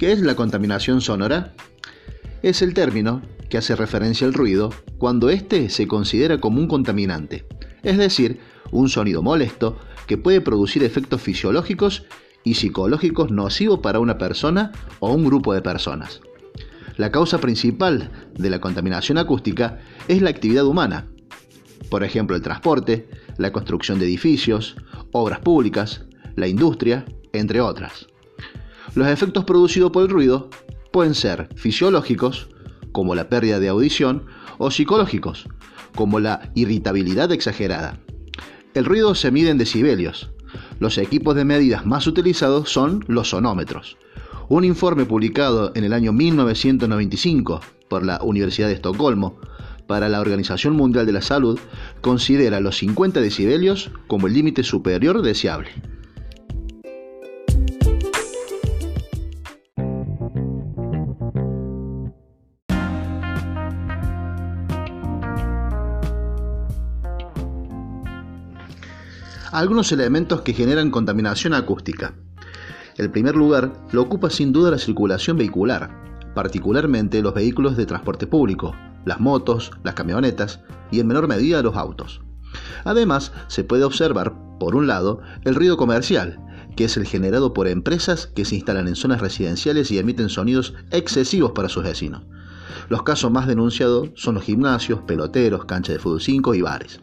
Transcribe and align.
¿Qué 0.00 0.12
es 0.12 0.22
la 0.22 0.34
contaminación 0.34 1.02
sonora? 1.02 1.52
Es 2.42 2.62
el 2.62 2.72
término 2.72 3.20
que 3.50 3.58
hace 3.58 3.76
referencia 3.76 4.26
al 4.26 4.32
ruido 4.32 4.70
cuando 4.96 5.28
éste 5.28 5.68
se 5.68 5.86
considera 5.86 6.40
como 6.40 6.58
un 6.58 6.68
contaminante, 6.68 7.44
es 7.82 7.98
decir, 7.98 8.40
un 8.72 8.88
sonido 8.88 9.22
molesto 9.22 9.78
que 10.06 10.16
puede 10.16 10.40
producir 10.40 10.84
efectos 10.84 11.20
fisiológicos 11.20 12.06
y 12.44 12.54
psicológicos 12.54 13.30
nocivos 13.30 13.80
para 13.80 14.00
una 14.00 14.16
persona 14.16 14.72
o 15.00 15.12
un 15.12 15.26
grupo 15.26 15.52
de 15.52 15.60
personas. 15.60 16.22
La 16.96 17.12
causa 17.12 17.36
principal 17.36 18.10
de 18.38 18.48
la 18.48 18.58
contaminación 18.58 19.18
acústica 19.18 19.80
es 20.08 20.22
la 20.22 20.30
actividad 20.30 20.64
humana, 20.64 21.08
por 21.90 22.04
ejemplo 22.04 22.36
el 22.36 22.42
transporte, 22.42 23.06
la 23.36 23.52
construcción 23.52 23.98
de 23.98 24.06
edificios, 24.06 24.76
obras 25.12 25.40
públicas, 25.40 26.06
la 26.36 26.48
industria, 26.48 27.04
entre 27.34 27.60
otras. 27.60 28.06
Los 28.94 29.08
efectos 29.08 29.44
producidos 29.44 29.92
por 29.92 30.02
el 30.02 30.08
ruido 30.08 30.50
pueden 30.92 31.14
ser 31.14 31.48
fisiológicos, 31.54 32.48
como 32.92 33.14
la 33.14 33.28
pérdida 33.28 33.60
de 33.60 33.68
audición, 33.68 34.24
o 34.58 34.70
psicológicos, 34.70 35.46
como 35.94 36.18
la 36.18 36.50
irritabilidad 36.54 37.30
exagerada. 37.30 38.00
El 38.74 38.84
ruido 38.84 39.14
se 39.14 39.30
mide 39.30 39.50
en 39.50 39.58
decibelios. 39.58 40.30
Los 40.80 40.98
equipos 40.98 41.36
de 41.36 41.44
medidas 41.44 41.86
más 41.86 42.06
utilizados 42.06 42.70
son 42.70 43.04
los 43.06 43.30
sonómetros. 43.30 43.96
Un 44.48 44.64
informe 44.64 45.04
publicado 45.04 45.70
en 45.76 45.84
el 45.84 45.92
año 45.92 46.12
1995 46.12 47.60
por 47.88 48.04
la 48.04 48.20
Universidad 48.22 48.66
de 48.66 48.74
Estocolmo 48.74 49.38
para 49.86 50.08
la 50.08 50.20
Organización 50.20 50.74
Mundial 50.74 51.06
de 51.06 51.12
la 51.12 51.22
Salud 51.22 51.58
considera 52.00 52.60
los 52.60 52.78
50 52.78 53.20
decibelios 53.20 53.90
como 54.08 54.26
el 54.26 54.34
límite 54.34 54.64
superior 54.64 55.22
deseable. 55.22 55.70
Algunos 69.52 69.90
elementos 69.90 70.42
que 70.42 70.52
generan 70.52 70.90
contaminación 70.90 71.54
acústica. 71.54 72.14
El 72.96 73.10
primer 73.10 73.34
lugar 73.34 73.72
lo 73.92 74.02
ocupa 74.02 74.30
sin 74.30 74.52
duda 74.52 74.70
la 74.70 74.78
circulación 74.78 75.36
vehicular, 75.36 75.90
particularmente 76.34 77.22
los 77.22 77.34
vehículos 77.34 77.76
de 77.76 77.86
transporte 77.86 78.26
público, 78.26 78.74
las 79.04 79.18
motos, 79.18 79.72
las 79.82 79.94
camionetas 79.94 80.60
y 80.90 81.00
en 81.00 81.08
menor 81.08 81.26
medida 81.26 81.62
los 81.62 81.76
autos. 81.76 82.20
Además, 82.84 83.32
se 83.48 83.64
puede 83.64 83.84
observar, 83.84 84.34
por 84.58 84.76
un 84.76 84.86
lado, 84.86 85.20
el 85.44 85.54
ruido 85.54 85.76
comercial, 85.76 86.38
que 86.76 86.84
es 86.84 86.96
el 86.96 87.06
generado 87.06 87.52
por 87.52 87.66
empresas 87.66 88.28
que 88.28 88.44
se 88.44 88.56
instalan 88.56 88.86
en 88.86 88.96
zonas 88.96 89.20
residenciales 89.20 89.90
y 89.90 89.98
emiten 89.98 90.28
sonidos 90.28 90.74
excesivos 90.90 91.52
para 91.52 91.68
sus 91.68 91.84
vecinos. 91.84 92.22
Los 92.88 93.02
casos 93.02 93.30
más 93.30 93.46
denunciados 93.46 94.10
son 94.14 94.36
los 94.36 94.44
gimnasios, 94.44 95.00
peloteros, 95.02 95.64
canchas 95.64 95.94
de 95.94 96.00
fútbol 96.00 96.20
5 96.20 96.54
y 96.54 96.62
bares. 96.62 97.00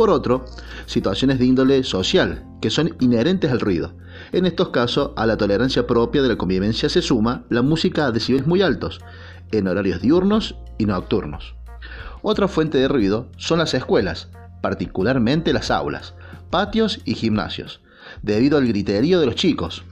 Por 0.00 0.08
otro, 0.08 0.46
situaciones 0.86 1.38
de 1.38 1.44
índole 1.44 1.84
social, 1.84 2.42
que 2.62 2.70
son 2.70 2.96
inherentes 3.00 3.50
al 3.50 3.60
ruido. 3.60 3.92
En 4.32 4.46
estos 4.46 4.70
casos, 4.70 5.10
a 5.14 5.26
la 5.26 5.36
tolerancia 5.36 5.86
propia 5.86 6.22
de 6.22 6.28
la 6.28 6.38
convivencia 6.38 6.88
se 6.88 7.02
suma 7.02 7.44
la 7.50 7.60
música 7.60 8.06
a 8.06 8.10
decibeles 8.10 8.46
muy 8.46 8.62
altos, 8.62 9.02
en 9.52 9.68
horarios 9.68 10.00
diurnos 10.00 10.56
y 10.78 10.86
nocturnos. 10.86 11.54
Otra 12.22 12.48
fuente 12.48 12.78
de 12.78 12.88
ruido 12.88 13.28
son 13.36 13.58
las 13.58 13.74
escuelas, 13.74 14.30
particularmente 14.62 15.52
las 15.52 15.70
aulas, 15.70 16.14
patios 16.48 17.02
y 17.04 17.14
gimnasios, 17.14 17.82
debido 18.22 18.56
al 18.56 18.66
griterío 18.66 19.20
de 19.20 19.26
los 19.26 19.34
chicos. 19.34 19.84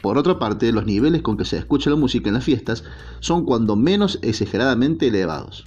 Por 0.00 0.16
otra 0.16 0.38
parte, 0.38 0.70
los 0.70 0.86
niveles 0.86 1.22
con 1.22 1.36
que 1.36 1.44
se 1.44 1.58
escucha 1.58 1.90
la 1.90 1.96
música 1.96 2.28
en 2.28 2.34
las 2.34 2.44
fiestas 2.44 2.84
son 3.18 3.44
cuando 3.44 3.74
menos 3.74 4.20
exageradamente 4.22 5.08
elevados. 5.08 5.66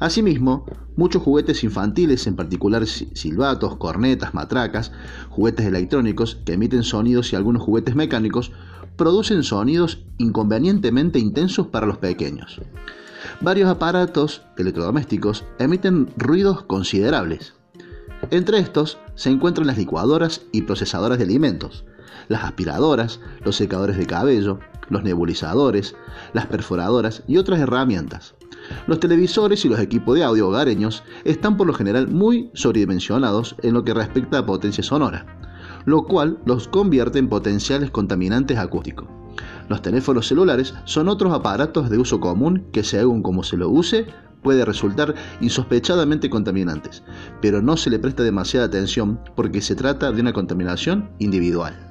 Asimismo, 0.00 0.64
muchos 0.96 1.22
juguetes 1.22 1.64
infantiles, 1.64 2.26
en 2.28 2.36
particular 2.36 2.86
silbatos, 2.86 3.76
cornetas, 3.76 4.32
matracas, 4.32 4.92
juguetes 5.28 5.66
electrónicos 5.66 6.36
que 6.44 6.52
emiten 6.52 6.84
sonidos 6.84 7.32
y 7.32 7.36
algunos 7.36 7.62
juguetes 7.62 7.96
mecánicos, 7.96 8.52
producen 8.96 9.42
sonidos 9.42 10.04
inconvenientemente 10.18 11.18
intensos 11.18 11.68
para 11.68 11.86
los 11.86 11.98
pequeños. 11.98 12.60
Varios 13.40 13.68
aparatos 13.68 14.42
electrodomésticos 14.56 15.44
emiten 15.58 16.08
ruidos 16.16 16.62
considerables. 16.62 17.54
Entre 18.30 18.58
estos 18.58 18.98
se 19.14 19.30
encuentran 19.30 19.66
las 19.66 19.78
licuadoras 19.78 20.42
y 20.52 20.62
procesadoras 20.62 21.18
de 21.18 21.24
alimentos, 21.24 21.84
las 22.28 22.44
aspiradoras, 22.44 23.20
los 23.44 23.56
secadores 23.56 23.96
de 23.96 24.06
cabello, 24.06 24.60
los 24.90 25.02
nebulizadores, 25.02 25.96
las 26.32 26.46
perforadoras 26.46 27.22
y 27.26 27.36
otras 27.36 27.60
herramientas. 27.60 28.34
Los 28.86 29.00
televisores 29.00 29.64
y 29.64 29.68
los 29.68 29.80
equipos 29.80 30.14
de 30.14 30.24
audio 30.24 30.48
hogareños 30.48 31.02
están 31.24 31.56
por 31.56 31.66
lo 31.66 31.74
general 31.74 32.08
muy 32.08 32.50
sobredimensionados 32.54 33.56
en 33.62 33.74
lo 33.74 33.84
que 33.84 33.94
respecta 33.94 34.38
a 34.38 34.46
potencia 34.46 34.82
sonora, 34.82 35.26
lo 35.84 36.04
cual 36.04 36.38
los 36.44 36.68
convierte 36.68 37.18
en 37.18 37.28
potenciales 37.28 37.90
contaminantes 37.90 38.58
acústicos. 38.58 39.08
Los 39.68 39.82
teléfonos 39.82 40.26
celulares 40.26 40.74
son 40.84 41.08
otros 41.08 41.32
aparatos 41.32 41.90
de 41.90 41.98
uso 41.98 42.20
común 42.20 42.66
que 42.72 42.82
según 42.82 43.22
como 43.22 43.42
se 43.42 43.56
lo 43.56 43.68
use 43.68 44.06
puede 44.42 44.64
resultar 44.64 45.14
insospechadamente 45.40 46.30
contaminantes, 46.30 47.02
pero 47.42 47.60
no 47.60 47.76
se 47.76 47.90
le 47.90 47.98
presta 47.98 48.22
demasiada 48.22 48.66
atención 48.66 49.20
porque 49.36 49.60
se 49.60 49.74
trata 49.74 50.12
de 50.12 50.20
una 50.20 50.32
contaminación 50.32 51.10
individual. 51.18 51.87